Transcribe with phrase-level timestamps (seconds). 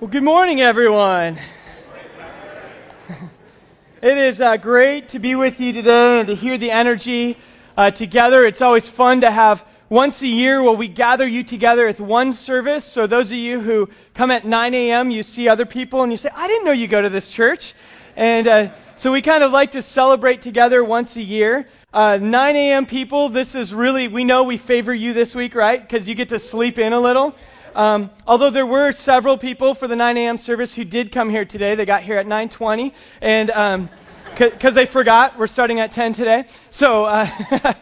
[0.00, 1.38] Well, good morning, everyone.
[4.00, 7.36] It is uh, great to be with you today and to hear the energy
[7.76, 8.46] uh, together.
[8.46, 12.32] It's always fun to have once a year where we gather you together at one
[12.32, 12.86] service.
[12.86, 16.16] So, those of you who come at 9 a.m., you see other people and you
[16.16, 17.74] say, I didn't know you go to this church.
[18.16, 21.68] And uh, so, we kind of like to celebrate together once a year.
[21.92, 22.86] Uh, 9 a.m.
[22.86, 25.78] people, this is really, we know we favor you this week, right?
[25.78, 27.34] Because you get to sleep in a little.
[27.74, 30.38] Um, although there were several people for the 9 a.m.
[30.38, 33.88] service who did come here today, they got here at 9:20, and
[34.34, 36.44] because um, they forgot, we're starting at 10 today.
[36.70, 37.26] So, uh,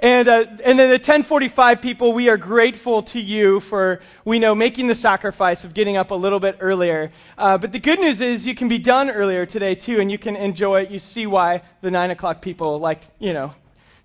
[0.00, 4.54] and uh, and then the 10:45 people, we are grateful to you for we know
[4.54, 7.10] making the sacrifice of getting up a little bit earlier.
[7.36, 10.18] Uh, but the good news is you can be done earlier today too, and you
[10.18, 10.90] can enjoy it.
[10.90, 13.52] You see why the 9 o'clock people like you know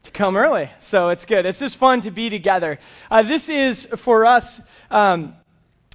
[0.03, 0.69] to come early.
[0.79, 1.45] So it's good.
[1.45, 2.79] It's just fun to be together.
[3.09, 4.61] Uh, this is for us.
[4.91, 5.33] Um,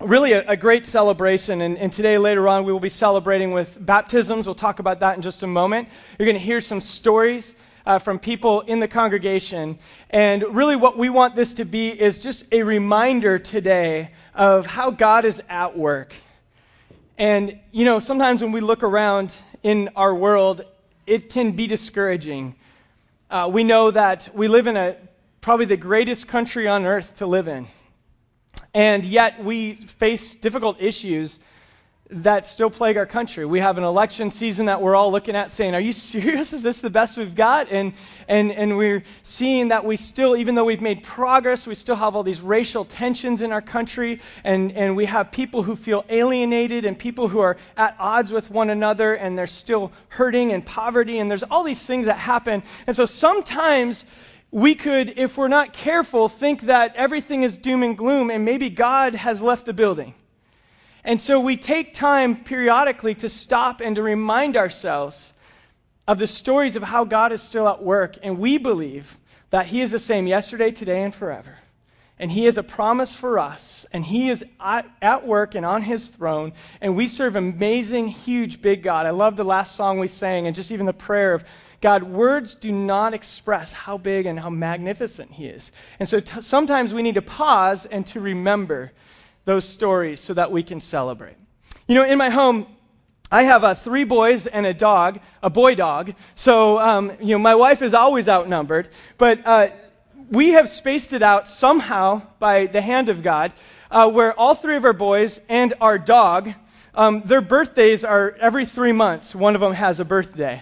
[0.00, 1.60] really a, a, great celebration.
[1.60, 4.46] And, and, today, later on, we will be celebrating with baptisms.
[4.46, 5.88] We'll talk about that in just a moment.
[6.18, 9.78] You're going to hear some stories uh, from people in the congregation.
[10.08, 14.90] And really, what we want this to be is just a reminder today of how
[14.90, 16.14] God is at work.
[17.18, 20.64] And, you know, sometimes when we look around in our world,
[21.06, 22.54] it can be discouraging.
[23.30, 24.96] Uh, we know that we live in a
[25.42, 27.66] probably the greatest country on earth to live in.
[28.72, 31.38] And yet we face difficult issues
[32.10, 33.44] that still plague our country.
[33.44, 36.52] We have an election season that we're all looking at saying, Are you serious?
[36.52, 37.70] Is this the best we've got?
[37.70, 37.92] And,
[38.26, 42.16] and, and we're seeing that we still, even though we've made progress, we still have
[42.16, 44.20] all these racial tensions in our country.
[44.42, 48.50] And, and we have people who feel alienated and people who are at odds with
[48.50, 51.18] one another and they're still hurting and poverty.
[51.18, 52.62] And there's all these things that happen.
[52.86, 54.06] And so sometimes
[54.50, 58.70] we could, if we're not careful, think that everything is doom and gloom and maybe
[58.70, 60.14] God has left the building.
[61.08, 65.32] And so we take time periodically to stop and to remind ourselves
[66.06, 68.18] of the stories of how God is still at work.
[68.22, 69.16] And we believe
[69.48, 71.56] that He is the same yesterday, today, and forever.
[72.18, 73.86] And He has a promise for us.
[73.90, 76.52] And He is at work and on His throne.
[76.82, 79.06] And we serve amazing, huge, big God.
[79.06, 81.42] I love the last song we sang and just even the prayer of
[81.80, 85.72] God, words do not express how big and how magnificent He is.
[85.98, 88.92] And so t- sometimes we need to pause and to remember
[89.48, 91.36] those stories so that we can celebrate.
[91.86, 92.66] You know, in my home,
[93.32, 96.12] I have uh, three boys and a dog, a boy dog.
[96.34, 98.90] So, um, you know, my wife is always outnumbered.
[99.16, 99.68] But uh,
[100.30, 103.54] we have spaced it out somehow by the hand of God,
[103.90, 106.52] uh, where all three of our boys and our dog,
[106.94, 109.34] um, their birthdays are every three months.
[109.34, 110.60] One of them has a birthday.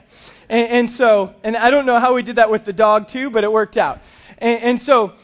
[0.48, 3.30] And, and, so, and I don't know how we did that with the dog too,
[3.30, 3.98] but it worked out.
[4.38, 5.14] And, and so,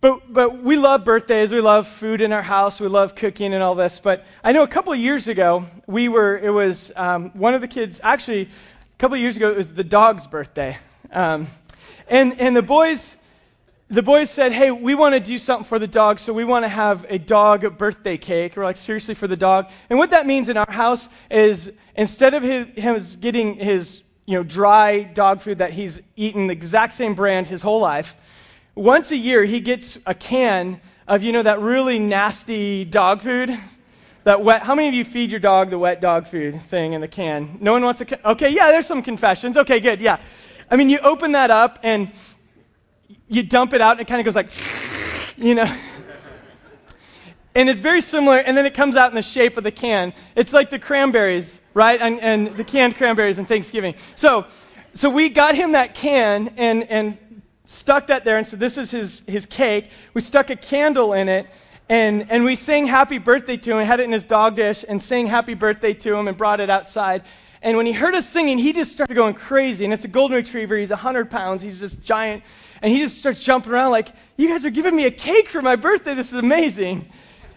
[0.00, 1.50] but, but we love birthdays.
[1.50, 2.80] We love food in our house.
[2.80, 3.98] We love cooking and all this.
[3.98, 7.60] But I know a couple of years ago, we were, it was um, one of
[7.60, 10.78] the kids, actually, a couple of years ago, it was the dog's birthday.
[11.10, 11.48] Um,
[12.06, 13.16] and, and the boys,
[13.88, 16.64] the boys said, hey, we want to do something for the dog, so we want
[16.64, 18.56] to have a dog birthday cake.
[18.56, 19.66] We're like, seriously, for the dog?
[19.90, 24.34] And what that means in our house is instead of his, him getting his you
[24.34, 28.14] know, dry dog food that he's eaten the exact same brand his whole life,
[28.78, 33.56] once a year he gets a can of, you know, that really nasty dog food.
[34.24, 37.00] That wet, how many of you feed your dog the wet dog food thing in
[37.00, 37.58] the can?
[37.60, 39.56] No one wants a Okay, yeah, there's some confessions.
[39.56, 40.18] Okay, good, yeah.
[40.70, 42.10] I mean, you open that up and
[43.26, 44.50] you dump it out and it kind of goes like,
[45.36, 45.76] you know.
[47.54, 50.12] and it's very similar, and then it comes out in the shape of the can.
[50.36, 52.00] It's like the cranberries, right?
[52.00, 53.94] And, and the canned cranberries in Thanksgiving.
[54.14, 54.46] So,
[54.94, 57.18] so we got him that can, and, and
[57.68, 59.90] stuck that there and said, This is his, his cake.
[60.14, 61.46] We stuck a candle in it,
[61.88, 65.02] and, and we sang happy birthday to him, had it in his dog dish, and
[65.02, 67.22] sang happy birthday to him and brought it outside.
[67.60, 69.84] And when he heard us singing, he just started going crazy.
[69.84, 70.76] And it's a golden retriever.
[70.76, 71.62] He's 100 pounds.
[71.62, 72.42] He's just giant.
[72.80, 75.60] And he just starts jumping around like, You guys are giving me a cake for
[75.60, 76.14] my birthday.
[76.14, 77.10] This is amazing.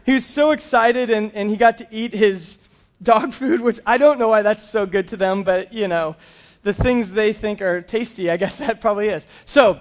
[0.05, 2.57] He was so excited, and, and he got to eat his
[3.01, 6.15] dog food, which I don't know why that's so good to them, but, you know,
[6.63, 9.25] the things they think are tasty, I guess that probably is.
[9.45, 9.79] So,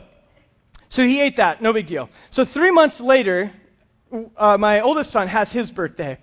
[0.91, 2.11] so he ate that, no big deal.
[2.31, 3.53] So three months later,
[4.37, 6.19] uh, my oldest son has his birthday.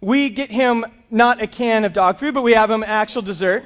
[0.00, 3.64] We get him not a can of dog food, but we have him actual dessert.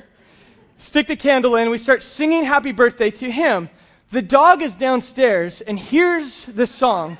[0.76, 3.70] Stick the candle in, we start singing happy birthday to him.
[4.10, 7.16] The dog is downstairs and hears the song.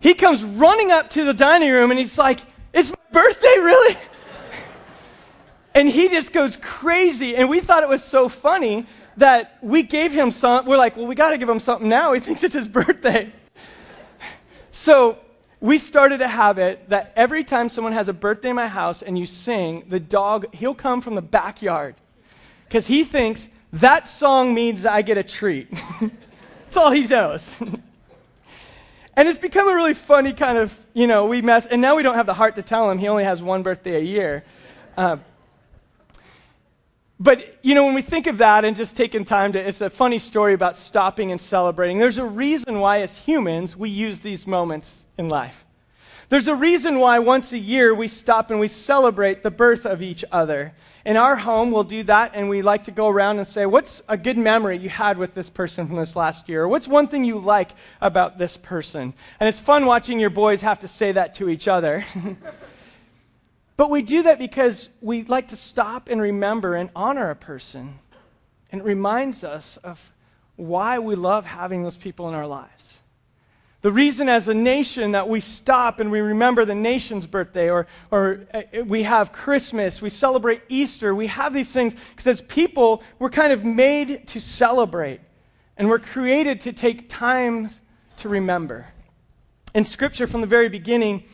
[0.00, 2.40] he comes running up to the dining room and he's like,
[2.72, 3.96] It's my birthday, really?
[5.76, 7.34] And he just goes crazy.
[7.34, 10.66] And we thought it was so funny that we gave him some.
[10.66, 12.12] We're like, well, we got to give him something now.
[12.12, 13.32] He thinks it's his birthday.
[14.70, 15.18] So
[15.60, 19.18] we started a habit that every time someone has a birthday in my house and
[19.18, 21.94] you sing, the dog, he'll come from the backyard
[22.68, 25.68] because he thinks that song means that I get a treat.
[26.64, 27.50] That's all he knows.
[29.16, 32.02] and it's become a really funny kind of, you know, we mess, and now we
[32.02, 34.44] don't have the heart to tell him he only has one birthday a year.
[34.96, 35.16] Uh,
[37.24, 39.88] but, you know, when we think of that and just taking time to, it's a
[39.88, 41.98] funny story about stopping and celebrating.
[41.98, 45.64] There's a reason why, as humans, we use these moments in life.
[46.28, 50.02] There's a reason why once a year we stop and we celebrate the birth of
[50.02, 50.74] each other.
[51.06, 54.02] In our home, we'll do that and we like to go around and say, What's
[54.06, 56.68] a good memory you had with this person from this last year?
[56.68, 57.70] What's one thing you like
[58.02, 59.14] about this person?
[59.40, 62.04] And it's fun watching your boys have to say that to each other.
[63.76, 67.98] But we do that because we like to stop and remember and honor a person.
[68.70, 70.12] And it reminds us of
[70.56, 73.00] why we love having those people in our lives.
[73.82, 77.86] The reason as a nation that we stop and we remember the nation's birthday, or,
[78.10, 83.02] or uh, we have Christmas, we celebrate Easter, we have these things because as people,
[83.18, 85.20] we're kind of made to celebrate.
[85.76, 87.68] And we're created to take time
[88.18, 88.86] to remember.
[89.74, 91.24] In Scripture, from the very beginning,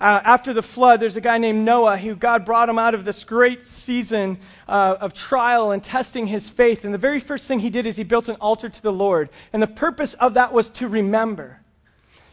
[0.00, 3.04] uh, after the flood, there's a guy named Noah who God brought him out of
[3.04, 6.84] this great season uh, of trial and testing his faith.
[6.84, 9.28] And the very first thing he did is he built an altar to the Lord.
[9.52, 11.60] And the purpose of that was to remember.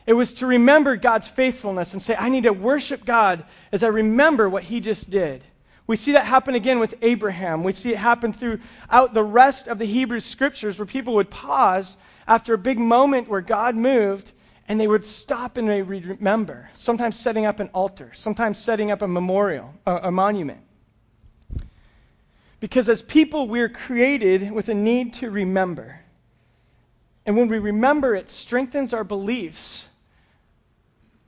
[0.05, 3.87] It was to remember God's faithfulness and say, I need to worship God as I
[3.87, 5.43] remember what he just did.
[5.87, 7.63] We see that happen again with Abraham.
[7.63, 11.97] We see it happen throughout the rest of the Hebrew scriptures where people would pause
[12.27, 14.31] after a big moment where God moved
[14.67, 19.01] and they would stop and they remember, sometimes setting up an altar, sometimes setting up
[19.01, 20.61] a memorial, a, a monument.
[22.59, 25.99] Because as people, we're created with a need to remember.
[27.25, 29.87] And when we remember, it strengthens our beliefs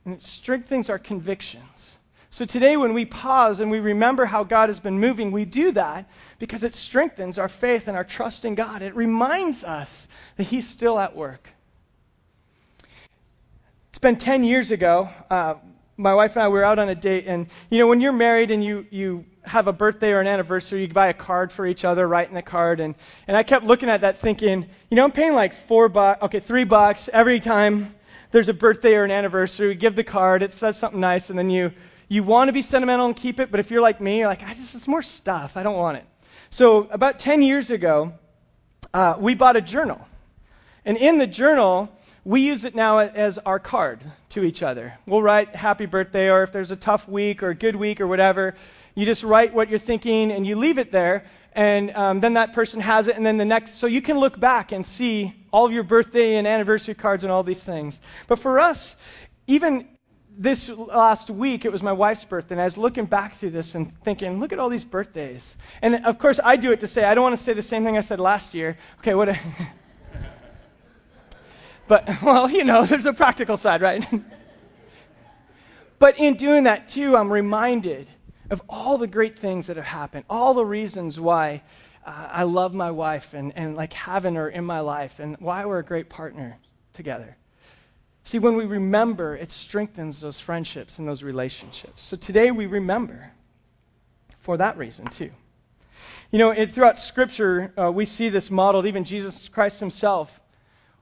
[0.04, 1.96] and it strengthens our convictions.
[2.30, 5.72] So today, when we pause and we remember how God has been moving, we do
[5.72, 8.82] that because it strengthens our faith and our trust in God.
[8.82, 10.06] It reminds us
[10.36, 11.48] that He's still at work.
[13.90, 15.08] It's been 10 years ago.
[15.30, 15.54] Uh,
[15.96, 18.50] my wife and I were out on a date, and you know, when you're married
[18.50, 21.84] and you, you have a birthday or an anniversary, you buy a card for each
[21.84, 22.80] other, write in the card.
[22.80, 22.94] And,
[23.26, 26.38] and I kept looking at that thinking, you know, I'm paying like four bucks, okay,
[26.38, 27.94] three bucks every time
[28.30, 29.68] there's a birthday or an anniversary.
[29.68, 31.72] We give the card, it says something nice, and then you,
[32.08, 34.42] you want to be sentimental and keep it, but if you're like me, you're like,
[34.42, 35.56] I just, it's more stuff.
[35.56, 36.04] I don't want it.
[36.50, 38.12] So about 10 years ago,
[38.92, 40.06] uh, we bought a journal.
[40.84, 41.90] And in the journal,
[42.28, 44.92] we use it now as our card to each other.
[45.06, 48.06] We'll write happy birthday, or if there's a tough week or a good week or
[48.06, 48.54] whatever,
[48.94, 52.52] you just write what you're thinking and you leave it there, and um, then that
[52.52, 55.64] person has it, and then the next, so you can look back and see all
[55.64, 57.98] of your birthday and anniversary cards and all these things.
[58.26, 58.94] But for us,
[59.46, 59.88] even
[60.36, 63.74] this last week, it was my wife's birthday, and I was looking back through this
[63.74, 65.56] and thinking, look at all these birthdays.
[65.80, 67.84] And of course, I do it to say, I don't want to say the same
[67.84, 68.76] thing I said last year.
[68.98, 69.30] Okay, what?
[69.30, 69.38] A
[71.88, 74.06] But, well, you know, there's a practical side, right?
[75.98, 78.08] but in doing that, too, I'm reminded
[78.50, 81.62] of all the great things that have happened, all the reasons why
[82.06, 85.64] uh, I love my wife and, and like having her in my life, and why
[85.64, 86.58] we're a great partner
[86.92, 87.36] together.
[88.24, 92.02] See, when we remember, it strengthens those friendships and those relationships.
[92.02, 93.32] So today we remember
[94.40, 95.30] for that reason, too.
[96.30, 98.86] You know, it, throughout Scripture, uh, we see this modeled.
[98.86, 100.38] Even Jesus Christ himself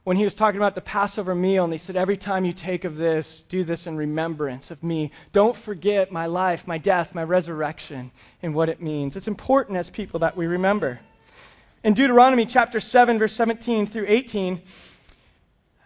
[0.07, 2.85] when he was talking about the Passover meal, and he said, Every time you take
[2.85, 5.11] of this, do this in remembrance of me.
[5.33, 9.17] Don't forget my life, my death, my resurrection, and what it means.
[9.17, 11.01] It's important as people that we remember.
[11.83, 14.63] In Deuteronomy chapter 7, verse 17 through 18,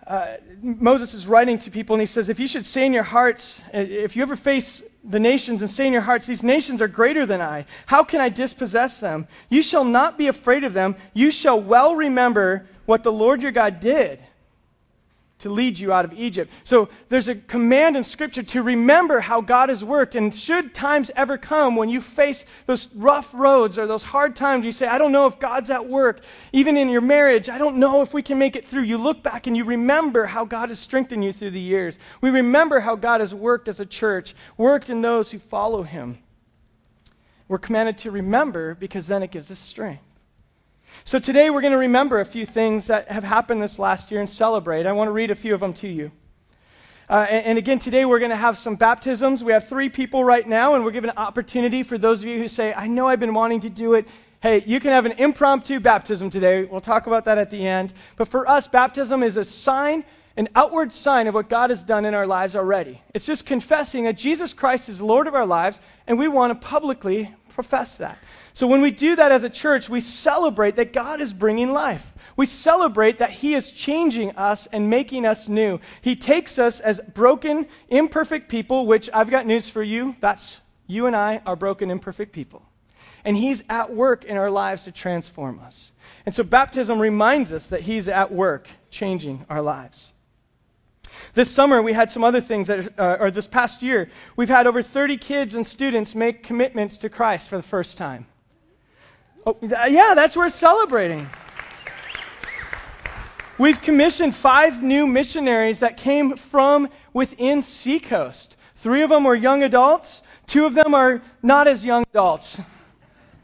[0.06, 3.02] uh, Moses is writing to people, and he says, If you should say in your
[3.02, 6.88] hearts, if you ever face the nations and say in your hearts, These nations are
[6.88, 9.28] greater than I, how can I dispossess them?
[9.48, 10.96] You shall not be afraid of them.
[11.14, 14.18] You shall well remember what the Lord your God did
[15.38, 16.52] to lead you out of Egypt.
[16.64, 20.16] So there's a command in Scripture to remember how God has worked.
[20.16, 24.66] And should times ever come when you face those rough roads or those hard times,
[24.66, 26.20] you say, I don't know if God's at work.
[26.52, 28.82] Even in your marriage, I don't know if we can make it through.
[28.82, 31.96] You look back and you remember how God has strengthened you through the years.
[32.20, 36.18] We remember how God has worked as a church, worked in those who follow Him.
[37.46, 40.02] We're commanded to remember because then it gives us strength.
[41.04, 44.20] So today we're going to remember a few things that have happened this last year
[44.20, 44.86] and celebrate.
[44.86, 46.12] I want to read a few of them to you.
[47.08, 49.42] Uh, and, and, again, today we're going to have some baptisms.
[49.42, 52.38] We have three people right now, and we're giving an opportunity for those of you
[52.38, 54.06] who say, I know I've been wanting to do it.
[54.40, 56.62] Hey, you can have an impromptu baptism today.
[56.64, 57.92] We'll talk about that at the end.
[58.16, 60.04] But for us, baptism is a sign
[60.36, 63.02] an outward sign of what God has done in our lives already.
[63.12, 66.66] It's just confessing that Jesus Christ is Lord of our lives, and we want to
[66.66, 68.18] publicly profess that.
[68.52, 72.12] So when we do that as a church, we celebrate that God is bringing life.
[72.36, 75.80] We celebrate that He is changing us and making us new.
[76.02, 80.16] He takes us as broken, imperfect people, which I've got news for you.
[80.20, 82.62] That's you and I are broken, imperfect people.
[83.24, 85.92] And He's at work in our lives to transform us.
[86.26, 90.10] And so baptism reminds us that He's at work changing our lives.
[91.34, 94.66] This summer, we had some other things, that, uh, or this past year, we've had
[94.66, 98.26] over 30 kids and students make commitments to Christ for the first time.
[99.46, 101.28] Oh, th- yeah, that's worth celebrating.
[103.58, 108.56] We've commissioned five new missionaries that came from within Seacoast.
[108.76, 112.58] Three of them were young adults, two of them are not as young adults.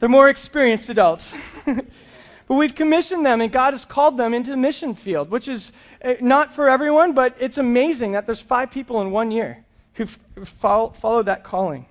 [0.00, 1.32] They're more experienced adults.
[2.46, 5.72] but we've commissioned them, and God has called them into the mission field, which is
[6.04, 10.18] uh, not for everyone, but it's amazing that there's five people in one year who've
[10.44, 11.86] followed that calling.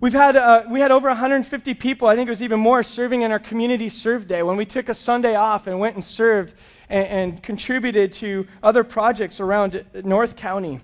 [0.00, 3.22] We've had, uh, we had over 150 people, I think it was even more, serving
[3.22, 6.54] in our community serve day when we took a Sunday off and went and served
[6.88, 10.80] and, and contributed to other projects around North County.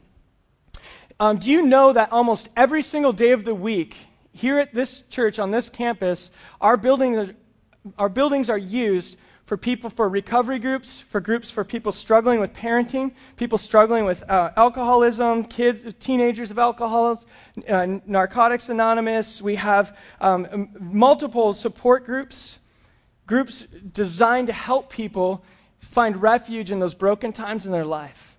[1.20, 3.96] Um, do you know that almost every single day of the week,
[4.32, 6.28] here at this church on this campus,
[6.60, 7.30] our buildings,
[7.99, 12.55] our buildings are used for people for recovery groups, for groups for people struggling with
[12.55, 17.26] parenting, people struggling with uh, alcoholism, kids, teenagers of alcoholics,
[17.69, 19.43] uh, Narcotics Anonymous.
[19.43, 22.59] We have um, multiple support groups,
[23.26, 25.45] groups designed to help people
[25.91, 28.31] find refuge in those broken times in their life.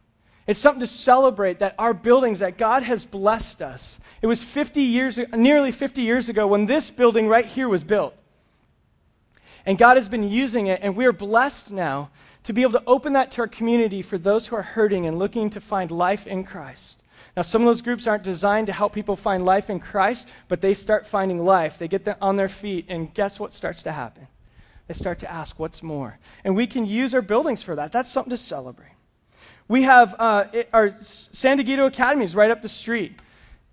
[0.47, 3.99] It's something to celebrate that our buildings, that God has blessed us.
[4.21, 8.15] It was 50 years, nearly 50 years ago when this building right here was built.
[9.65, 12.11] And God has been using it, and we are blessed now
[12.43, 15.17] to be able to open that to our community for those who are hurting and
[15.17, 17.01] looking to find life in Christ.
[17.35, 20.61] Now, some of those groups aren't designed to help people find life in Christ, but
[20.61, 21.79] they start finding life.
[21.79, 24.27] They get on their feet, and guess what starts to happen?
[24.87, 26.17] They start to ask, What's more?
[26.43, 27.91] And we can use our buildings for that.
[27.91, 28.91] That's something to celebrate.
[29.67, 33.19] We have uh, our San Diego Academy is right up the street.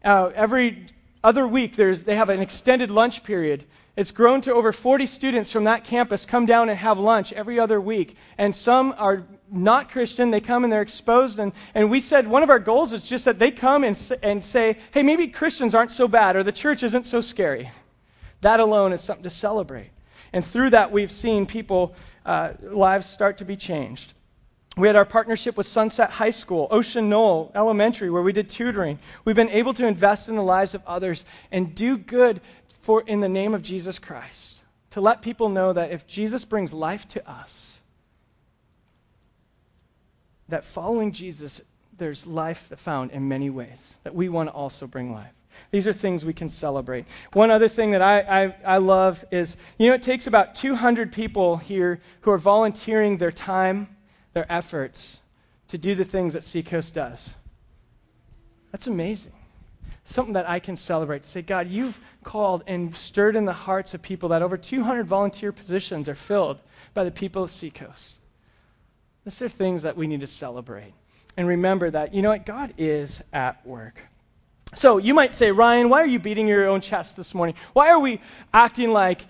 [0.03, 0.87] Uh, every
[1.23, 5.51] other week, there's, they have an extended lunch period it's grown to over 40 students
[5.51, 8.17] from that campus come down and have lunch every other week.
[8.39, 10.31] And some are not Christian.
[10.31, 11.39] They come and they're exposed.
[11.39, 14.43] And, and we said one of our goals is just that they come and, and
[14.43, 17.71] say, hey, maybe Christians aren't so bad or the church isn't so scary.
[18.41, 19.91] That alone is something to celebrate.
[20.33, 21.95] And through that, we've seen people,
[22.25, 24.15] uh, lives start to be changed.
[24.75, 28.99] We had our partnership with Sunset High School, Ocean Knoll Elementary, where we did tutoring.
[29.23, 32.41] We've been able to invest in the lives of others and do good
[32.83, 34.63] for in the name of Jesus Christ.
[34.91, 37.79] To let people know that if Jesus brings life to us,
[40.49, 41.63] that following Jesus,
[41.97, 45.33] there's life found in many ways, that we want to also bring life.
[45.71, 47.07] These are things we can celebrate.
[47.33, 51.13] One other thing that I, I, I, love is, you know, it takes about 200
[51.13, 53.89] people here who are volunteering their time,
[54.33, 55.21] their efforts
[55.69, 57.35] to do the things that Seacoast does.
[58.73, 59.33] That's amazing
[60.05, 61.27] something that I can celebrate.
[61.27, 65.53] Say, God, you've called and stirred in the hearts of people that over 200 volunteer
[65.53, 66.59] positions are filled
[66.95, 68.17] by the people of Seacoast.
[69.25, 70.93] These are things that we need to celebrate.
[71.37, 72.45] And remember that, you know what?
[72.45, 74.01] God is at work.
[74.75, 77.55] So you might say, Ryan, why are you beating your own chest this morning?
[77.73, 78.21] Why are we
[78.53, 79.25] acting like,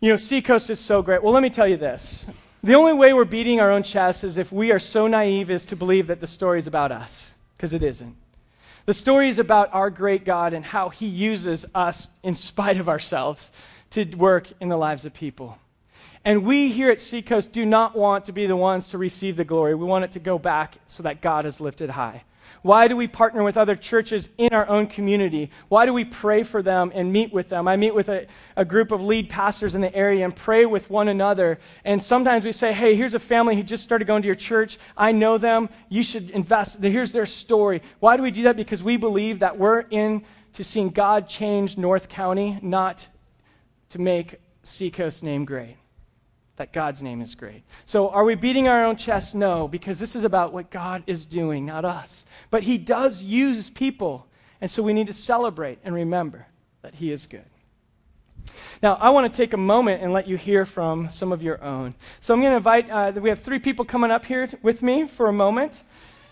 [0.00, 1.22] you know, Seacoast is so great?
[1.22, 2.26] Well, let me tell you this.
[2.64, 5.66] The only way we're beating our own chest is if we are so naive as
[5.66, 8.16] to believe that the story is about us, because it isn't.
[8.84, 12.88] The story is about our great God and how he uses us in spite of
[12.88, 13.50] ourselves
[13.90, 15.56] to work in the lives of people.
[16.24, 19.44] And we here at Seacoast do not want to be the ones to receive the
[19.44, 19.74] glory.
[19.74, 22.24] We want it to go back so that God is lifted high.
[22.62, 25.50] Why do we partner with other churches in our own community?
[25.68, 27.66] Why do we pray for them and meet with them?
[27.66, 30.88] I meet with a, a, group of lead pastors in the area and pray with
[30.88, 31.58] one another.
[31.84, 34.78] And sometimes we say, hey, here's a family who just started going to your church.
[34.96, 35.68] I know them.
[35.88, 36.80] You should invest.
[36.80, 37.82] Here's their story.
[37.98, 38.56] Why do we do that?
[38.56, 43.06] Because we believe that we're in to seeing God change North County, not
[43.90, 45.76] to make Seacoast name great
[46.56, 47.62] that God's name is great.
[47.86, 49.34] So are we beating our own chest?
[49.34, 52.24] No, because this is about what God is doing, not us.
[52.50, 54.26] But He does use people,
[54.60, 56.46] and so we need to celebrate and remember
[56.82, 57.44] that He is good.
[58.82, 61.62] Now, I want to take a moment and let you hear from some of your
[61.62, 61.94] own.
[62.20, 65.06] So I'm going to invite, uh, we have three people coming up here with me
[65.06, 65.80] for a moment,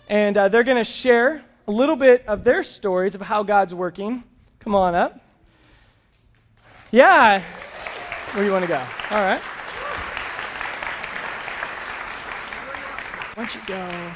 [0.09, 3.73] and uh, they're going to share a little bit of their stories of how God's
[3.73, 4.23] working.
[4.59, 5.19] Come on up.
[6.91, 7.41] Yeah.
[8.33, 8.83] Where do you want to go?
[9.11, 9.41] All right.
[13.41, 14.11] Why don't you go?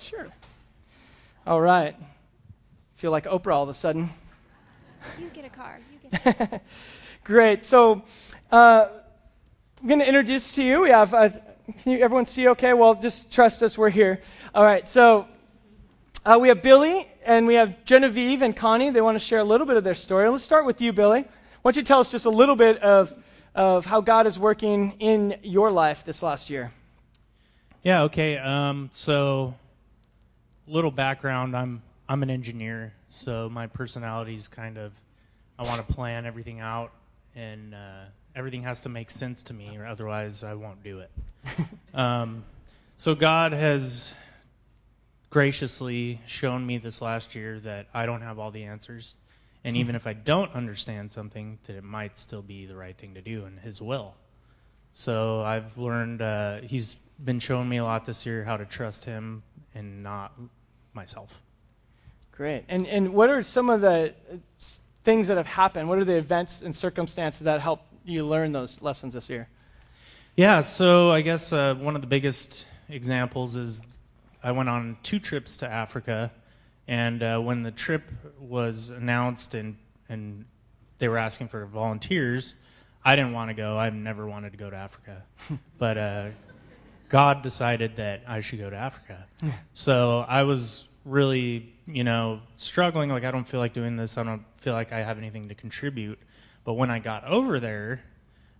[0.00, 0.26] Sure.
[1.46, 1.94] All right.
[2.96, 4.10] Feel like Oprah all of a sudden.
[5.16, 5.78] You get a car.
[5.92, 6.60] You get
[7.24, 7.64] Great.
[7.66, 8.02] So,
[8.50, 8.88] uh,
[9.80, 10.80] I'm going to introduce to you.
[10.80, 11.14] We have.
[11.14, 12.48] Uh, can you, everyone see?
[12.48, 12.74] Okay.
[12.74, 13.78] Well, just trust us.
[13.78, 14.22] We're here.
[14.56, 14.88] All right.
[14.88, 15.28] So,
[16.26, 18.90] uh, we have Billy and we have Genevieve and Connie.
[18.90, 20.28] They want to share a little bit of their story.
[20.28, 21.20] Let's start with you, Billy.
[21.20, 21.28] Why
[21.62, 23.14] don't you tell us just a little bit of
[23.54, 26.72] of how God is working in your life this last year?
[27.82, 28.02] Yeah.
[28.04, 28.36] Okay.
[28.36, 29.54] Um, so,
[30.66, 31.56] little background.
[31.56, 34.92] I'm I'm an engineer, so my personality is kind of
[35.58, 36.90] I want to plan everything out,
[37.36, 38.04] and uh,
[38.34, 41.10] everything has to make sense to me, or otherwise I won't do it.
[41.94, 42.44] um,
[42.96, 44.12] so God has
[45.30, 49.14] graciously shown me this last year that I don't have all the answers,
[49.62, 53.14] and even if I don't understand something, that it might still be the right thing
[53.14, 54.14] to do in His will.
[54.92, 59.04] So I've learned uh, He's been showing me a lot this year how to trust
[59.04, 59.42] Him
[59.74, 60.32] and not
[60.92, 61.40] myself.
[62.32, 62.64] Great.
[62.68, 64.14] And and what are some of the
[65.04, 65.88] things that have happened?
[65.88, 69.48] What are the events and circumstances that helped you learn those lessons this year?
[70.36, 73.84] Yeah, so I guess uh, one of the biggest examples is
[74.42, 76.30] I went on two trips to Africa,
[76.86, 78.04] and uh, when the trip
[78.38, 79.76] was announced and
[80.08, 80.44] and
[80.98, 82.54] they were asking for volunteers,
[83.04, 83.76] I didn't want to go.
[83.76, 85.24] I've never wanted to go to Africa,
[85.78, 86.28] but uh,
[87.08, 89.26] God decided that I should go to Africa.
[89.72, 93.10] so I was really, you know, struggling.
[93.10, 94.18] Like I don't feel like doing this.
[94.18, 96.18] I don't feel like I have anything to contribute.
[96.64, 98.00] But when I got over there,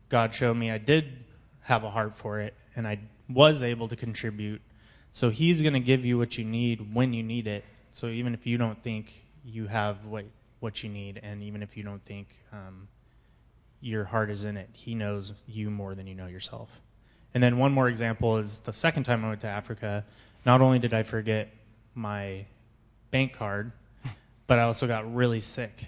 [0.08, 1.12] God showed me I did
[1.60, 4.62] have a heart for it, and I was able to contribute.
[5.12, 7.64] So He's going to give you what you need when you need it.
[7.92, 9.12] So even if you don't think
[9.44, 10.24] you have what
[10.60, 12.88] what you need, and even if you don't think um,
[13.80, 16.70] your heart is in it, He knows you more than you know yourself.
[17.34, 20.04] And then one more example is the second time I went to Africa.
[20.46, 21.50] Not only did I forget
[21.94, 22.46] my
[23.10, 23.72] bank card,
[24.46, 25.86] but I also got really sick.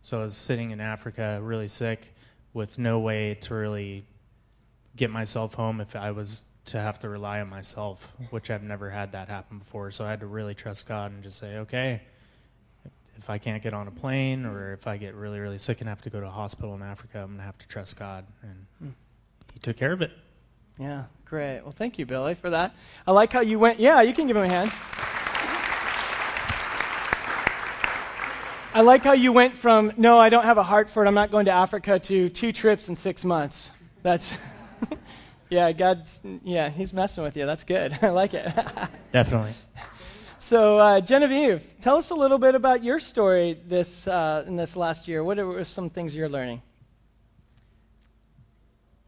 [0.00, 2.12] So I was sitting in Africa really sick
[2.52, 4.04] with no way to really
[4.96, 8.90] get myself home if I was to have to rely on myself, which I've never
[8.90, 9.90] had that happen before.
[9.90, 12.02] So I had to really trust God and just say, okay,
[13.16, 15.88] if I can't get on a plane or if I get really, really sick and
[15.88, 18.24] have to go to a hospital in Africa, I'm going to have to trust God.
[18.42, 18.88] And Hmm.
[19.52, 20.12] He took care of it.
[20.80, 21.60] Yeah, great.
[21.60, 22.74] Well, thank you, Billy, for that.
[23.06, 23.80] I like how you went.
[23.80, 24.72] Yeah, you can give him a hand.
[28.72, 31.08] I like how you went from no, I don't have a heart for it.
[31.08, 33.70] I'm not going to Africa to two trips in six months.
[34.02, 34.34] That's
[35.50, 36.08] yeah, God.
[36.44, 37.44] Yeah, He's messing with you.
[37.44, 37.98] That's good.
[38.02, 38.50] I like it.
[39.12, 39.52] Definitely.
[40.38, 44.76] so, uh, Genevieve, tell us a little bit about your story this uh, in this
[44.76, 45.22] last year.
[45.22, 46.62] What are some things you're learning?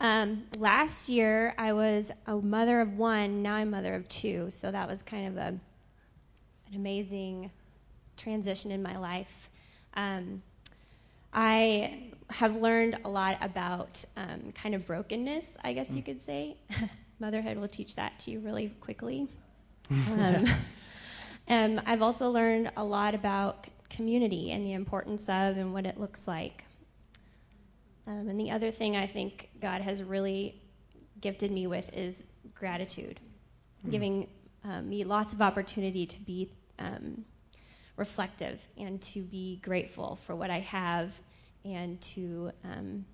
[0.03, 3.43] Um, last year, I was a mother of one.
[3.43, 4.51] Now I'm mother of two.
[4.51, 5.61] So that was kind of a an
[6.75, 7.53] amazing
[8.17, 9.51] transition in my life.
[9.95, 10.43] Um,
[11.33, 16.57] I have learned a lot about um, kind of brokenness, I guess you could say.
[17.21, 19.29] Motherhood will teach that to you really quickly.
[20.11, 20.47] Um,
[21.47, 26.01] and I've also learned a lot about community and the importance of and what it
[26.01, 26.65] looks like.
[28.07, 30.61] Um, and the other thing I think God has really
[31.21, 33.21] gifted me with is gratitude,
[33.88, 34.29] giving
[34.65, 37.25] um, me lots of opportunity to be um,
[37.97, 41.17] reflective and to be grateful for what I have
[41.65, 43.05] and to um,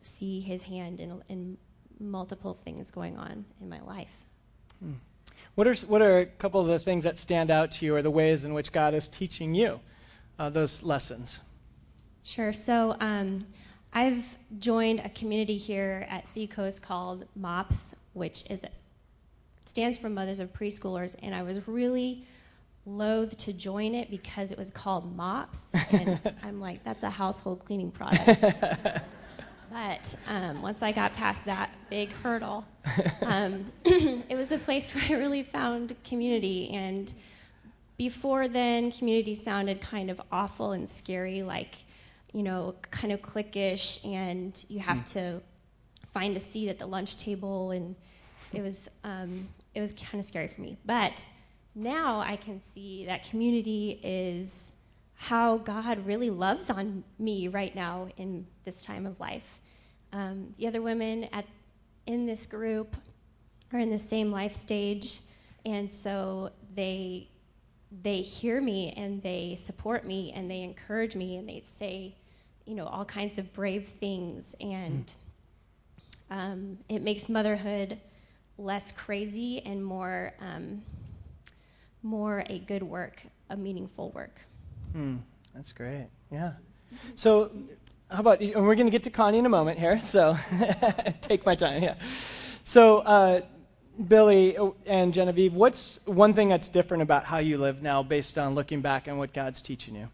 [0.00, 1.58] see His hand in, in
[2.00, 4.16] multiple things going on in my life.
[5.54, 8.02] What are what are a couple of the things that stand out to you, or
[8.02, 9.80] the ways in which God is teaching you
[10.38, 11.40] uh, those lessons?
[12.22, 12.52] Sure.
[12.52, 13.44] So um,
[13.92, 18.64] I've joined a community here at Seacoast called MOPS, which is
[19.66, 22.24] stands for Mothers of Preschoolers, and I was really
[22.86, 27.64] loath to join it because it was called MOPS, and I'm like, that's a household
[27.64, 28.44] cleaning product.
[29.70, 32.64] But um, once I got past that big hurdle,
[33.22, 36.70] um, it was a place where I really found community.
[36.70, 37.12] And
[37.98, 41.74] before then, community sounded kind of awful and scary, like,
[42.32, 45.40] you know, kind of cliquish, and you have to
[46.12, 47.96] find a seat at the lunch table, and
[48.52, 50.76] it was um, it was kind of scary for me.
[50.84, 51.26] But
[51.74, 54.70] now I can see that community is
[55.14, 59.58] how God really loves on me right now in this time of life.
[60.12, 61.44] Um, the other women at
[62.06, 62.96] in this group
[63.72, 65.20] are in the same life stage,
[65.64, 67.28] and so they
[68.02, 72.14] they hear me and they support me and they encourage me and they say,
[72.66, 75.10] you know, all kinds of brave things, and
[76.30, 77.98] um, it makes motherhood
[78.58, 80.82] less crazy and more um,
[82.02, 84.38] more a good work, a meaningful work.
[84.92, 85.16] Hmm,
[85.54, 86.08] that's great.
[86.30, 86.52] Yeah.
[87.16, 87.50] So,
[88.10, 88.40] how about?
[88.40, 89.98] And we're going to get to Connie in a moment here.
[90.00, 90.36] So,
[91.22, 91.82] take my time.
[91.82, 91.94] Yeah.
[92.64, 93.40] So, uh,
[94.06, 94.56] Billy
[94.86, 98.80] and Genevieve, what's one thing that's different about how you live now, based on looking
[98.80, 100.08] back and what God's teaching you?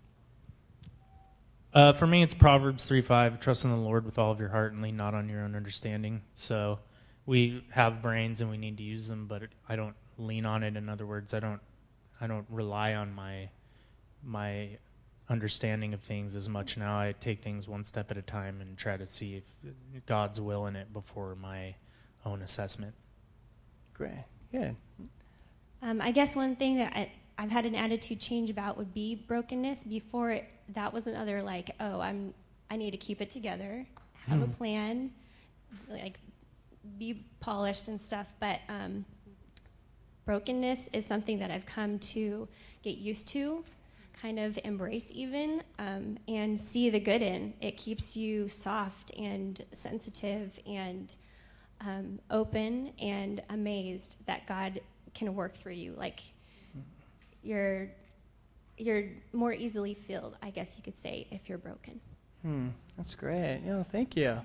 [1.73, 3.40] Uh, for me, it's Proverbs 3:5.
[3.40, 5.55] Trust in the Lord with all of your heart and lean not on your own
[5.55, 6.23] understanding.
[6.35, 6.79] So,
[7.27, 10.77] we have brains and we need to use them, but I don't lean on it.
[10.77, 11.61] In other words, I don't
[12.20, 13.49] I don't rely on my
[14.23, 14.79] my
[15.29, 16.99] understanding of things as much now.
[16.99, 20.66] I take things one step at a time and try to see if God's will
[20.66, 21.75] in it before my
[22.25, 22.94] own assessment.
[23.95, 24.13] Great.
[24.53, 24.77] Good.
[25.83, 29.15] Um, I guess one thing that I, I've had an attitude change about would be
[29.15, 29.85] brokenness.
[29.85, 32.35] Before it, that was another like, oh, I'm
[32.71, 33.87] I need to keep it together,
[34.27, 35.11] have a plan,
[35.89, 36.19] like
[36.99, 38.27] be polished and stuff.
[38.41, 39.05] But um,
[40.25, 42.49] brokenness is something that I've come to
[42.83, 43.65] get used to,
[44.23, 47.55] kind of embrace even, um, and see the good in.
[47.61, 51.15] It keeps you soft and sensitive and
[51.87, 54.81] um, open and amazed that God
[55.14, 55.94] can work through you.
[55.97, 56.20] Like
[57.42, 57.90] you're
[58.77, 62.01] you're more easily filled, I guess you could say, if you're broken.
[62.42, 63.62] Hmm, that's great.
[63.64, 64.40] Yeah, thank you.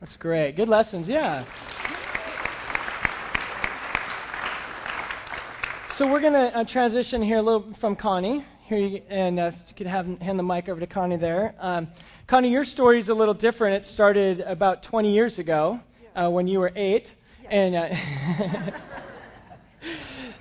[0.00, 0.52] That's great.
[0.56, 1.08] Good lessons.
[1.08, 1.44] Yeah.
[5.88, 8.44] So we're going to uh, transition here a little from Connie.
[8.64, 11.54] Here you, and uh, if you could have hand the mic over to Connie there.
[11.58, 11.88] Um,
[12.26, 13.76] Connie, your story is a little different.
[13.76, 15.80] It started about 20 years ago
[16.14, 17.14] uh, when you were eight,
[17.50, 17.94] and uh,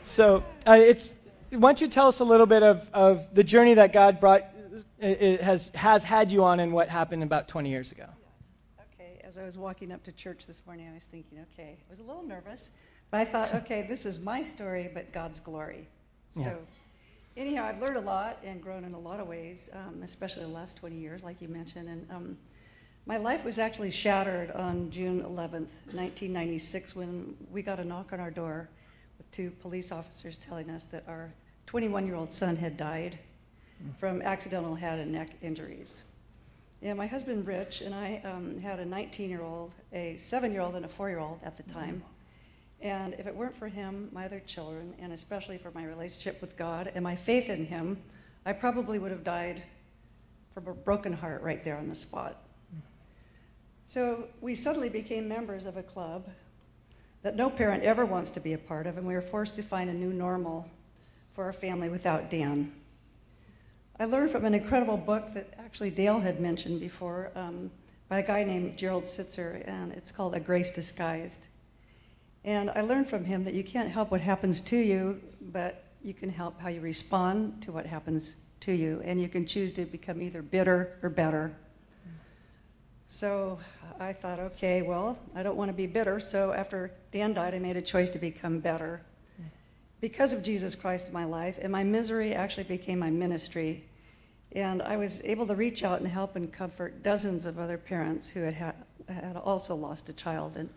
[0.03, 1.13] so uh, it's.
[1.49, 4.45] Why don't you tell us a little bit of, of the journey that God brought
[4.99, 8.05] it has has had you on and what happened about 20 years ago?
[8.93, 11.89] Okay, as I was walking up to church this morning, I was thinking, okay, I
[11.89, 12.69] was a little nervous
[13.12, 15.86] but I thought, okay, this is my story, but God's glory.
[16.29, 16.55] So, yeah.
[17.36, 20.49] anyhow, I've learned a lot and grown in a lot of ways, um, especially the
[20.49, 21.89] last 20 years, like you mentioned.
[21.89, 22.38] And um,
[23.05, 28.19] my life was actually shattered on June 11th, 1996, when we got a knock on
[28.19, 28.69] our door
[29.17, 31.33] with two police officers telling us that our
[31.65, 33.17] 21 year old son had died
[33.97, 36.03] from accidental head and neck injuries.
[36.81, 40.61] Yeah, my husband Rich and I um, had a 19 year old, a 7 year
[40.61, 42.03] old, and a 4 year old at the time.
[42.81, 46.57] And if it weren't for him, my other children, and especially for my relationship with
[46.57, 48.01] God and my faith in Him,
[48.43, 49.61] I probably would have died
[50.55, 52.41] from a broken heart right there on the spot.
[53.87, 56.27] So we suddenly became members of a club
[57.23, 59.63] that no parent ever wants to be a part of, and we were forced to
[59.63, 60.67] find a new normal
[61.33, 62.71] for our family without Dan.
[63.99, 67.69] I learned from an incredible book that actually Dale had mentioned before um,
[68.09, 71.47] by a guy named Gerald Sittser, and it's called A Grace Disguised.
[72.43, 76.13] And I learned from him that you can't help what happens to you, but you
[76.13, 79.01] can help how you respond to what happens to you.
[79.05, 81.53] And you can choose to become either bitter or better.
[83.12, 83.60] So
[84.00, 86.21] I thought, okay, well, I don't want to be bitter.
[86.21, 89.02] So after Dan died, I made a choice to become better.
[90.00, 93.84] Because of Jesus Christ in my life, and my misery actually became my ministry.
[94.54, 98.30] And I was able to reach out and help and comfort dozens of other parents
[98.30, 98.76] who had, had,
[99.10, 100.56] had also lost a child.
[100.56, 100.69] And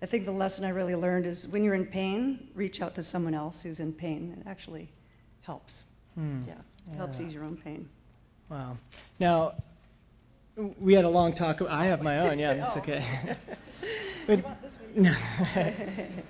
[0.00, 3.02] I think the lesson I really learned is when you're in pain, reach out to
[3.02, 4.36] someone else who's in pain.
[4.40, 4.88] It actually
[5.42, 5.82] helps.
[6.14, 6.42] Hmm.
[6.46, 6.54] Yeah,
[6.88, 7.88] yeah, helps ease your own pain.
[8.48, 8.78] Wow.
[9.18, 9.54] Now,
[10.56, 11.62] we had a long talk.
[11.62, 12.38] I have my own.
[12.38, 13.04] Yeah, that's okay.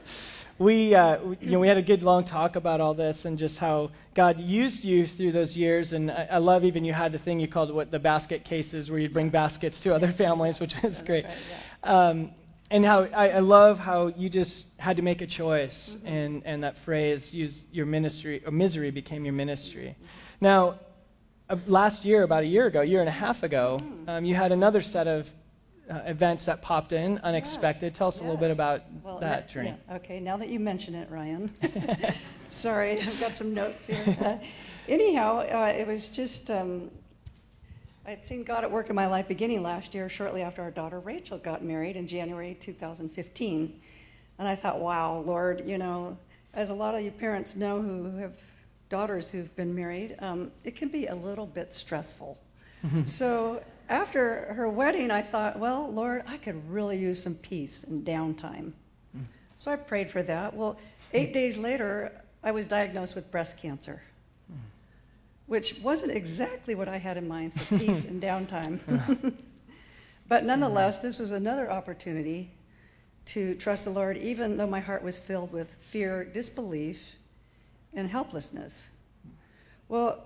[0.59, 3.59] we, uh, you know, we had a good long talk about all this and just
[3.59, 5.93] how God used you through those years.
[5.93, 8.91] And I, I love even you had the thing you called what the basket cases,
[8.91, 11.25] where you'd bring baskets to other families, which was great.
[11.25, 11.35] Right,
[11.85, 12.09] yeah.
[12.09, 12.31] um,
[12.71, 16.07] and how I, I, love how you just had to make a choice, mm-hmm.
[16.07, 19.95] and, and that phrase, use your ministry, or misery became your ministry.
[19.95, 20.07] Mm-hmm.
[20.41, 20.79] Now,
[21.67, 24.09] last year, about a year ago, a year and a half ago, mm-hmm.
[24.09, 25.33] um, you had another set of
[25.91, 27.93] uh, events that popped in unexpected.
[27.93, 27.99] Yes.
[27.99, 28.23] Tell us yes.
[28.23, 29.75] a little bit about well, that journey.
[29.89, 29.97] Yeah.
[29.97, 31.51] Okay, now that you mention it, Ryan.
[32.51, 34.17] Sorry, I've got some notes here.
[34.21, 34.39] Uh,
[34.89, 36.91] anyhow, uh, it was just um,
[38.05, 40.73] I had seen God at work in my life beginning last year, shortly after our
[40.73, 43.81] daughter Rachel got married in January 2015.
[44.39, 46.17] And I thought, wow, Lord, you know,
[46.53, 48.33] as a lot of you parents know who have
[48.93, 52.39] daughters who've been married, um, it can be a little bit stressful.
[52.85, 53.05] Mm-hmm.
[53.05, 58.05] so after her wedding, I thought, well, Lord, I could really use some peace and
[58.05, 58.73] downtime.
[59.17, 59.25] Mm.
[59.57, 60.55] So I prayed for that.
[60.55, 60.77] Well,
[61.15, 62.13] eight days later,
[62.45, 64.03] I was diagnosed with breast cancer
[64.53, 64.59] mm.
[65.47, 68.81] which wasn't exactly what I had in mind for peace and downtime.
[70.29, 72.51] but nonetheless, this was another opportunity
[73.25, 77.01] to trust the Lord, even though my heart was filled with fear, disbelief,
[77.95, 78.89] and helplessness.
[79.89, 80.25] Well,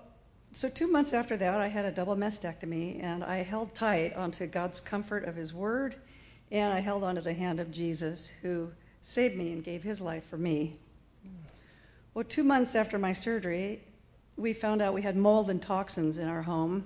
[0.53, 4.47] so two months after that, I had a double mastectomy, and I held tight onto
[4.47, 5.95] God's comfort of His Word,
[6.51, 10.25] and I held onto the hand of Jesus, who saved me and gave His life
[10.29, 10.77] for me.
[12.13, 13.83] Well, two months after my surgery,
[14.37, 16.85] we found out we had mold and toxins in our home,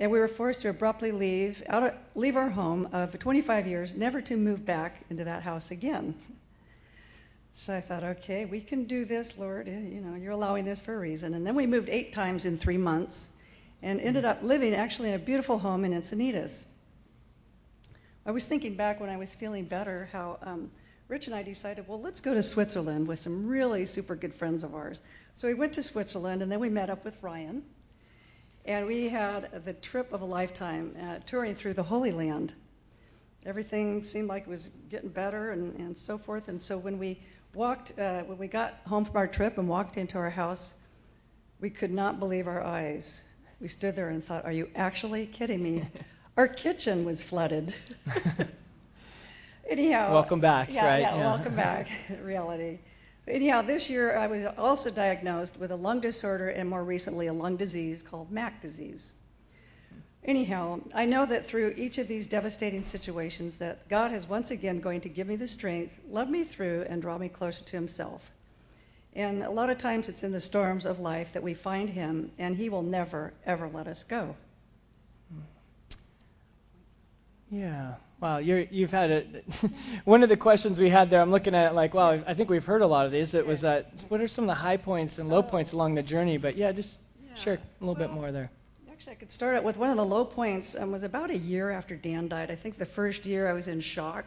[0.00, 3.94] and we were forced to abruptly leave out of, leave our home for 25 years,
[3.94, 6.14] never to move back into that house again.
[7.56, 9.68] So I thought, okay, we can do this, Lord.
[9.68, 11.34] You know, you're allowing this for a reason.
[11.34, 13.26] And then we moved eight times in three months,
[13.80, 16.64] and ended up living actually in a beautiful home in Encinitas.
[18.26, 20.70] I was thinking back when I was feeling better how um,
[21.08, 24.64] Rich and I decided, well, let's go to Switzerland with some really super good friends
[24.64, 25.00] of ours.
[25.34, 27.62] So we went to Switzerland, and then we met up with Ryan
[28.66, 32.54] and we had the trip of a lifetime uh, touring through the Holy Land.
[33.46, 36.48] Everything seemed like it was getting better and, and so forth.
[36.48, 37.20] And so when we
[37.52, 40.72] walked, uh, when we got home from our trip and walked into our house,
[41.60, 43.22] we could not believe our eyes.
[43.60, 45.86] We stood there and thought, Are you actually kidding me?
[46.36, 47.74] our kitchen was flooded.
[49.68, 50.12] Anyhow.
[50.12, 51.02] Welcome back, yeah, right?
[51.02, 51.88] Yeah, yeah, welcome back,
[52.22, 52.78] reality.
[53.26, 57.32] Anyhow, this year I was also diagnosed with a lung disorder and more recently a
[57.32, 59.14] lung disease called MAC disease.
[60.24, 64.80] Anyhow, I know that through each of these devastating situations that God is once again
[64.80, 68.22] going to give me the strength, love me through, and draw me closer to himself.
[69.14, 72.32] And a lot of times it's in the storms of life that we find him,
[72.38, 74.34] and he will never, ever let us go.
[77.50, 77.94] Yeah.
[78.20, 79.24] Wow, you have had a,
[80.04, 81.20] one of the questions we had there.
[81.20, 83.34] I'm looking at it like, wow, I think we've heard a lot of these.
[83.34, 86.02] It was that what are some of the high points and low points along the
[86.02, 86.38] journey?
[86.38, 87.34] But yeah, just yeah.
[87.34, 88.50] share a little well, bit more there.
[89.04, 90.74] Actually, I could start out with one of the low points.
[90.74, 92.50] Um, was about a year after Dan died.
[92.50, 94.24] I think the first year I was in shock.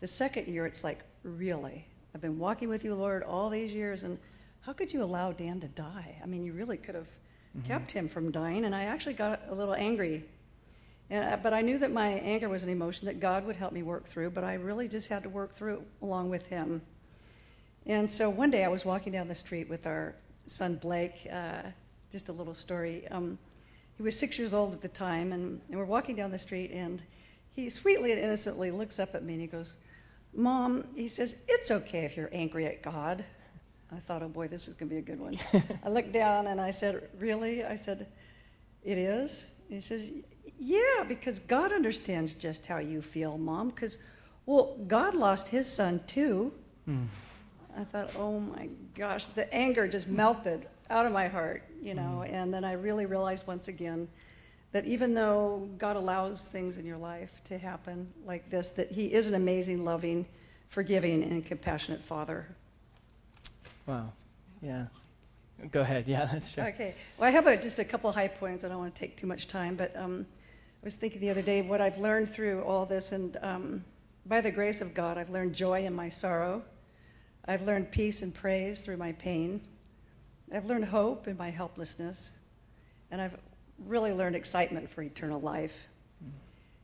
[0.00, 4.02] The second year, it's like, really, I've been walking with you, Lord, all these years,
[4.02, 4.18] and
[4.62, 6.16] how could you allow Dan to die?
[6.20, 7.68] I mean, you really could have mm-hmm.
[7.68, 8.64] kept him from dying.
[8.64, 10.24] And I actually got a little angry
[11.10, 13.72] and, uh, but I knew that my anger was an emotion that God would help
[13.72, 16.82] me work through, but I really just had to work through along with Him.
[17.86, 21.24] And so one day I was walking down the street with our son Blake.
[21.32, 21.62] Uh,
[22.10, 23.06] just a little story.
[23.08, 23.38] Um,
[23.98, 26.70] he was six years old at the time, and, and we're walking down the street,
[26.70, 27.02] and
[27.54, 29.76] he sweetly and innocently looks up at me and he goes,
[30.32, 33.24] Mom, he says, it's okay if you're angry at God.
[33.92, 35.36] I thought, oh boy, this is going to be a good one.
[35.84, 37.64] I looked down and I said, Really?
[37.64, 38.06] I said,
[38.84, 39.44] It is?
[39.68, 40.08] he says,
[40.58, 43.68] yeah, because God understands just how you feel, Mom.
[43.68, 43.98] Because,
[44.46, 46.52] well, God lost his son too.
[46.88, 47.06] Mm.
[47.76, 52.22] I thought, oh my gosh, the anger just melted out of my heart, you know.
[52.24, 52.32] Mm.
[52.32, 54.08] And then I really realized once again
[54.72, 59.12] that even though God allows things in your life to happen like this, that He
[59.12, 60.26] is an amazing, loving,
[60.68, 62.46] forgiving, and compassionate Father.
[63.86, 64.12] Wow.
[64.60, 64.86] Yeah.
[65.72, 66.04] Go ahead.
[66.06, 66.64] Yeah, that's true.
[66.64, 66.94] Okay.
[67.16, 68.64] Well, I have a, just a couple high points.
[68.64, 70.26] I don't want to take too much time, but um,
[70.82, 73.84] I was thinking the other day what I've learned through all this, and um,
[74.26, 76.62] by the grace of God, I've learned joy in my sorrow.
[77.46, 79.62] I've learned peace and praise through my pain.
[80.52, 82.32] I've learned hope in my helplessness.
[83.10, 83.36] And I've
[83.86, 85.88] really learned excitement for eternal life.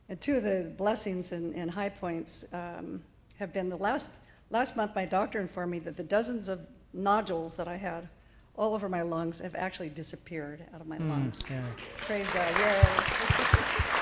[0.07, 3.01] And two of the blessings and, and high points um,
[3.39, 4.11] have been the last
[4.51, 4.95] last month.
[4.95, 6.59] My doctor informed me that the dozens of
[6.93, 8.07] nodules that I had
[8.55, 11.43] all over my lungs have actually disappeared out of my mm, lungs.
[11.49, 11.63] Yeah.
[12.01, 12.59] Praise God!
[12.59, 12.81] Yay!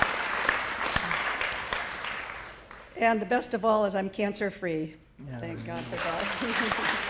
[2.96, 4.96] And the best of all is I'm cancer free.
[5.28, 5.40] Yeah.
[5.40, 7.10] Thank God for that.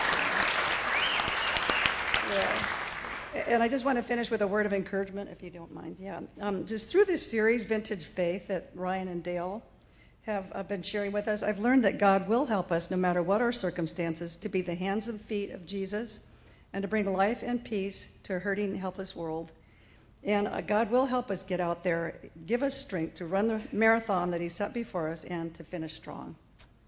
[2.34, 3.44] yeah.
[3.48, 5.96] And I just want to finish with a word of encouragement, if you don't mind.
[5.98, 6.20] Yeah.
[6.40, 9.62] Um, just through this series, Vintage Faith, that Ryan and Dale
[10.22, 13.22] have uh, been sharing with us, I've learned that God will help us, no matter
[13.22, 16.18] what our circumstances, to be the hands and feet of Jesus
[16.72, 19.50] and to bring life and peace to a hurting, helpless world.
[20.24, 23.60] And uh, God will help us get out there, give us strength to run the
[23.72, 26.34] marathon that He set before us and to finish strong.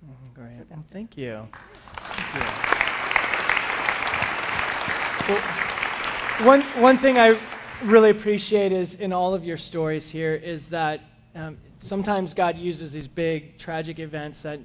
[0.04, 0.54] Mm, great.
[0.54, 1.46] So well, thank you.
[1.52, 2.95] Thank you.
[5.29, 5.41] Well,
[6.43, 7.39] one, one thing I
[7.83, 11.01] really appreciate is in all of your stories here is that
[11.35, 14.61] um, sometimes God uses these big tragic events that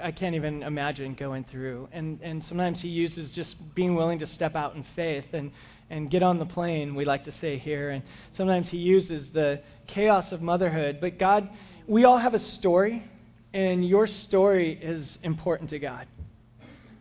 [0.00, 1.88] I can't even imagine going through.
[1.92, 5.32] And, and sometimes he uses just being willing to step out in faith.
[5.32, 5.52] And
[5.90, 7.90] and get on the plane, we like to say here.
[7.90, 10.98] And sometimes he uses the chaos of motherhood.
[11.00, 11.48] But God,
[11.86, 13.04] we all have a story,
[13.52, 16.06] and your story is important to God,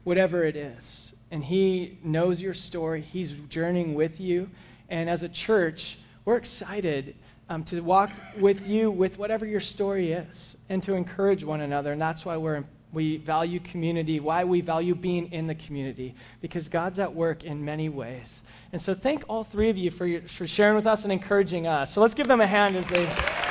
[0.04, 1.14] whatever it is.
[1.32, 4.50] And he knows your story, he's journeying with you.
[4.90, 7.16] And as a church, we're excited
[7.50, 11.92] um, to walk with you with whatever your story is and to encourage one another.
[11.92, 12.64] And that's why we're
[12.96, 17.66] we value community, why we value being in the community, because God's at work in
[17.66, 18.42] many ways.
[18.72, 21.68] And so thank all three of you for, your, for sharing with us and encouraging
[21.68, 21.92] us.
[21.92, 23.45] So let's give them a hand as they.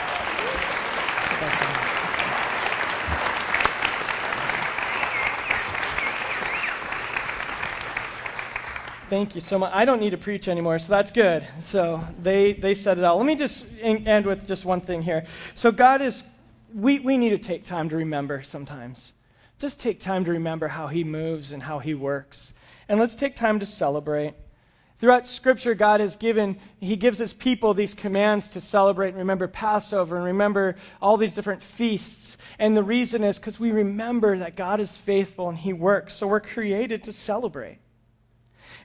[9.11, 9.71] Thank you so much.
[9.75, 11.47] I don't need to preach anymore, so that's good.
[11.61, 13.19] So they, they said it all.
[13.19, 15.27] Let me just end with just one thing here.
[15.55, 16.25] So God is,
[16.75, 19.13] we, we need to take time to remember sometimes.
[19.59, 22.55] Just take time to remember how He moves and how He works.
[22.89, 24.33] And let's take time to celebrate.
[25.01, 29.49] Throughout Scripture, God has given, He gives His people these commands to celebrate and remember
[29.49, 32.39] Passover and remember all these different feasts.
[32.59, 36.15] And the reason is because we remember that God is faithful and He works.
[36.15, 37.84] So we're created to celebrate.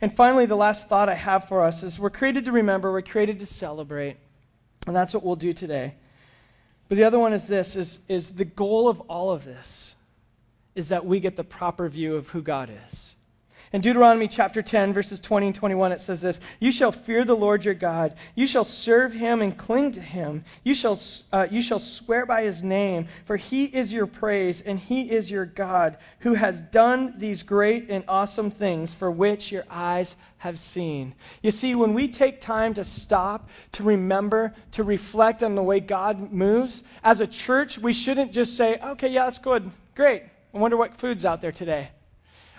[0.01, 3.01] And finally, the last thought I have for us is we're created to remember, we're
[3.01, 4.17] created to celebrate.
[4.88, 5.95] And that's what we'll do today.
[6.88, 9.95] But the other one is this is, is the goal of all of this
[10.73, 13.15] is that we get the proper view of who God is.
[13.71, 17.36] In Deuteronomy chapter 10, verses 20 and 21, it says this You shall fear the
[17.36, 18.15] Lord your God.
[18.34, 20.43] You shall serve him and cling to him.
[20.63, 20.99] You shall,
[21.32, 25.29] uh, you shall swear by his name, for he is your praise, and he is
[25.29, 30.58] your God, who has done these great and awesome things for which your eyes have
[30.58, 31.13] seen.
[31.43, 35.79] You see, when we take time to stop, to remember, to reflect on the way
[35.79, 39.69] God moves, as a church, we shouldn't just say, Okay, yeah, that's good.
[39.93, 40.23] Great.
[40.55, 41.89] I wonder what food's out there today.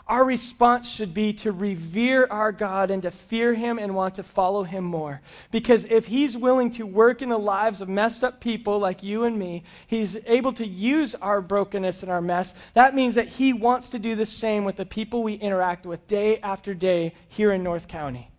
[0.06, 4.22] Our response should be to revere our God and to fear Him and want to
[4.22, 5.20] follow Him more.
[5.50, 9.24] Because if He's willing to work in the lives of messed up people like you
[9.24, 12.54] and me, He's able to use our brokenness and our mess.
[12.74, 16.08] That means that He wants to do the same with the people we interact with
[16.08, 18.30] day after day here in North County.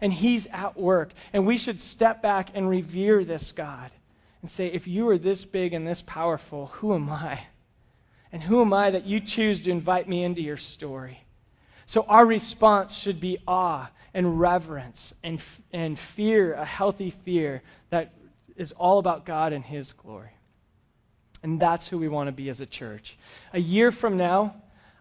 [0.00, 1.12] And He's at work.
[1.32, 3.90] And we should step back and revere this God
[4.40, 7.40] and say, if you are this big and this powerful, who am I?
[8.32, 11.22] And who am I that you choose to invite me into your story?
[11.86, 15.42] So our response should be awe and reverence and,
[15.72, 18.12] and fear, a healthy fear that
[18.56, 20.30] is all about God and His glory.
[21.42, 23.16] And that's who we want to be as a church.
[23.52, 24.54] A year from now,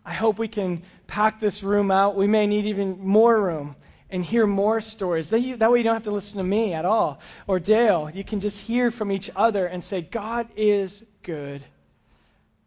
[0.05, 2.15] I hope we can pack this room out.
[2.15, 3.75] We may need even more room
[4.09, 5.29] and hear more stories.
[5.29, 8.09] That, way you don't have to listen to me at all or Dale.
[8.13, 11.63] You can just hear from each other and say, God is good.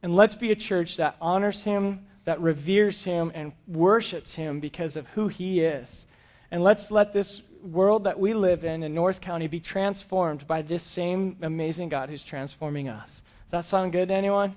[0.05, 4.97] And let's be a church that honors him, that reveres him, and worships him because
[4.97, 6.05] of who he is.
[6.51, 10.61] And let's let this world that we live in in North County be transformed by
[10.61, 13.23] this same amazing God who's transforming us.
[13.51, 14.55] Does that sound good to anyone?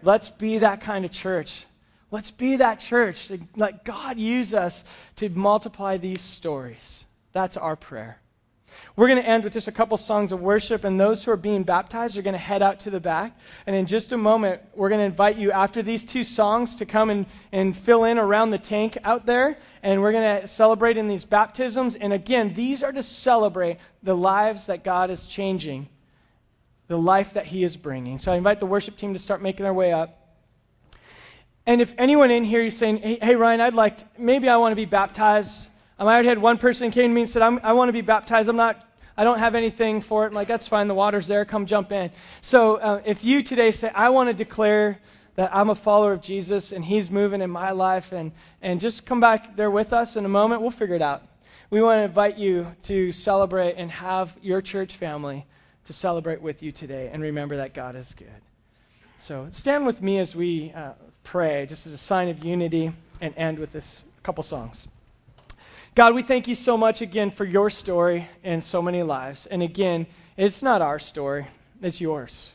[0.00, 1.66] Let's be that kind of church.
[2.12, 3.32] Let's be that church.
[3.56, 4.84] Let God use us
[5.16, 7.04] to multiply these stories.
[7.32, 8.21] That's our prayer.
[8.94, 11.36] We're going to end with just a couple songs of worship, and those who are
[11.36, 13.36] being baptized are going to head out to the back.
[13.66, 16.86] And in just a moment, we're going to invite you after these two songs to
[16.86, 19.56] come and, and fill in around the tank out there.
[19.82, 21.96] And we're going to celebrate in these baptisms.
[21.96, 25.88] And again, these are to celebrate the lives that God is changing,
[26.88, 28.18] the life that He is bringing.
[28.18, 30.18] So I invite the worship team to start making their way up.
[31.64, 34.72] And if anyone in here is saying, hey, hey Ryan, I'd like, maybe I want
[34.72, 37.72] to be baptized um, I already had one person came to me and said, i
[37.72, 38.48] want to be baptized.
[38.48, 38.82] I'm not,
[39.16, 40.28] I don't have anything for it.
[40.28, 40.88] I'm like, that's fine.
[40.88, 41.44] The water's there.
[41.44, 42.10] Come jump in.
[42.40, 44.98] So uh, if you today say, I want to declare
[45.34, 49.06] that I'm a follower of Jesus and He's moving in my life, and, and just
[49.06, 51.22] come back there with us in a moment, we'll figure it out.
[51.70, 55.46] We want to invite you to celebrate and have your church family
[55.86, 58.28] to celebrate with you today and remember that God is good.
[59.16, 60.92] So stand with me as we uh,
[61.24, 64.86] pray, just as a sign of unity, and end with this couple songs.
[65.94, 69.44] God, we thank you so much again for your story and so many lives.
[69.44, 70.06] And again,
[70.38, 71.46] it's not our story,
[71.82, 72.50] it's yours.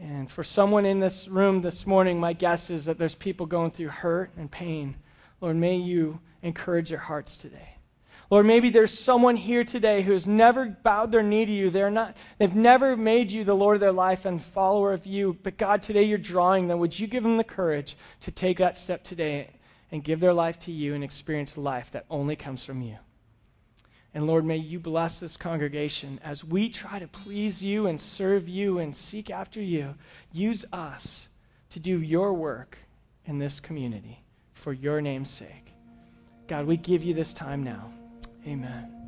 [0.00, 3.72] And for someone in this room this morning, my guess is that there's people going
[3.72, 4.94] through hurt and pain.
[5.40, 7.68] Lord, may you encourage their hearts today.
[8.30, 11.70] Lord, maybe there's someone here today who has never bowed their knee to you.
[11.70, 15.36] They're not, they've never made you the Lord of their life and follower of you.
[15.42, 16.78] But God, today you're drawing them.
[16.78, 19.50] Would you give them the courage to take that step today
[19.92, 22.96] and give their life to you and experience life that only comes from you.
[24.12, 28.48] And Lord, may you bless this congregation as we try to please you and serve
[28.48, 29.94] you and seek after you.
[30.32, 31.28] Use us
[31.70, 32.76] to do your work
[33.24, 34.20] in this community
[34.54, 35.72] for your name's sake.
[36.48, 37.92] God, we give you this time now.
[38.46, 38.99] Amen.